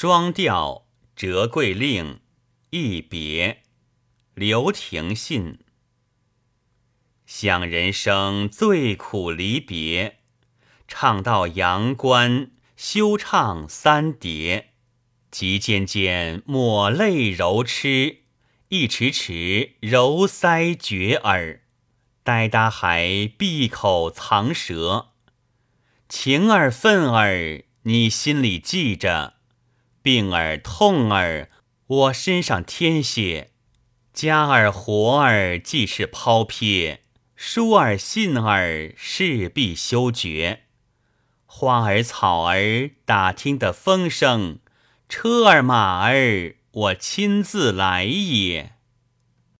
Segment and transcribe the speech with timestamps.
[0.00, 0.86] 双调
[1.16, 2.20] 折桂令
[2.70, 3.64] 一别
[4.34, 5.58] 刘廷信。
[7.26, 10.20] 想人生最苦离别，
[10.86, 14.74] 唱到阳关休唱三叠。
[15.32, 18.18] 急渐渐抹泪柔痴，
[18.68, 21.62] 一迟迟揉腮绝耳。
[22.22, 25.08] 呆哒还闭口藏舌，
[26.08, 29.37] 情儿愤儿你心里记着，
[30.08, 31.50] 病儿痛儿
[31.86, 33.50] 我身上添些，
[34.14, 37.02] 家儿活儿既是抛撇。
[37.36, 40.60] 书儿信儿势必休绝，
[41.44, 44.60] 花儿草儿打听的风声，
[45.10, 48.77] 车儿马儿我亲自来也。